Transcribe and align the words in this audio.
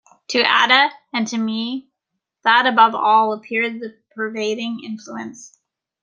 To 0.29 0.39
Ada 0.41 0.89
and 1.13 1.27
to 1.27 1.37
me, 1.37 1.91
that 2.43 2.65
above 2.65 2.95
all 2.95 3.33
appeared 3.33 3.79
the 3.79 3.99
pervading 4.15 4.83
influence. 4.83 5.55